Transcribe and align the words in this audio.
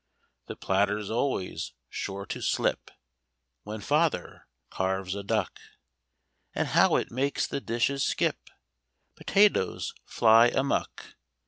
The 0.47 0.55
platter's 0.55 1.11
always 1.11 1.73
sure 1.87 2.25
to 2.25 2.41
slip 2.41 2.89
When 3.61 3.81
Father 3.81 4.47
carves 4.71 5.13
a 5.13 5.21
duck. 5.23 5.59
And 6.55 6.69
how 6.69 6.95
it 6.95 7.11
makes 7.11 7.45
the 7.45 7.61
dishes 7.61 8.01
skip! 8.03 8.49
Potatoes 9.15 9.93
fly 10.07 10.47
amuck! 10.47 11.15